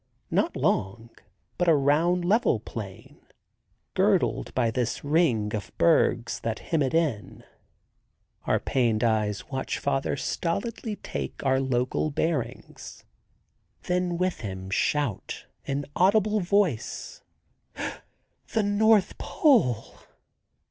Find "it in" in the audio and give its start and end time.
6.81-7.43